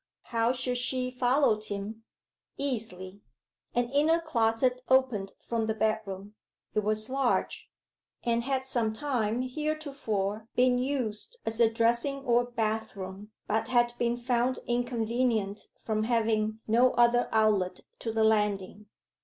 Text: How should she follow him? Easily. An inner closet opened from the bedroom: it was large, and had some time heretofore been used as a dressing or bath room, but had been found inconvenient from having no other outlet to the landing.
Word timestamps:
How 0.33 0.51
should 0.51 0.79
she 0.79 1.11
follow 1.11 1.61
him? 1.61 2.05
Easily. 2.57 3.21
An 3.75 3.91
inner 3.91 4.19
closet 4.19 4.81
opened 4.89 5.33
from 5.47 5.67
the 5.67 5.75
bedroom: 5.75 6.33
it 6.73 6.79
was 6.79 7.07
large, 7.07 7.69
and 8.23 8.41
had 8.41 8.65
some 8.65 8.93
time 8.93 9.43
heretofore 9.43 10.47
been 10.55 10.79
used 10.79 11.37
as 11.45 11.59
a 11.59 11.69
dressing 11.69 12.23
or 12.25 12.43
bath 12.45 12.95
room, 12.95 13.29
but 13.47 13.67
had 13.67 13.93
been 13.99 14.17
found 14.17 14.57
inconvenient 14.67 15.67
from 15.83 16.05
having 16.05 16.61
no 16.65 16.93
other 16.93 17.29
outlet 17.31 17.81
to 17.99 18.11
the 18.11 18.23
landing. 18.23 18.87